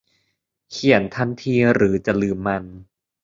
[0.71, 2.63] เขียนทันทีหรือจะลืมมัน